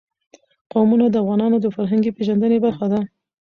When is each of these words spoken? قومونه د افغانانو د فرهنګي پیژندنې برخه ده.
قومونه 0.71 1.05
د 1.09 1.15
افغانانو 1.23 1.57
د 1.61 1.67
فرهنګي 1.75 2.11
پیژندنې 2.17 2.57
برخه 2.65 2.85
ده. 2.91 2.99